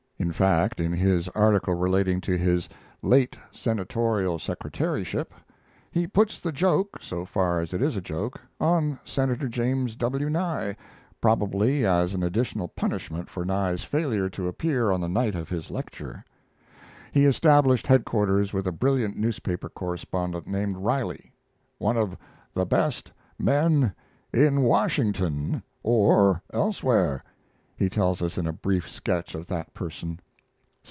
[0.21, 2.69] In fact, in his article relating to his
[3.01, 5.33] "late senatorial secretaryship"
[5.91, 10.29] he puts the joke, so far as it is a joke, on Senator James W.
[10.29, 10.77] Nye,
[11.21, 15.71] probably as an additional punishment for Nye's failure to appear on the night of his
[15.71, 16.23] lecture.
[17.11, 21.33] He established headquarters with a brilliant newspaper correspondent named Riley.
[21.79, 22.15] "One of
[22.53, 23.91] the best men
[24.31, 27.23] in Washington or elsewhere,"
[27.75, 30.19] he tells us in a brief sketch of that person.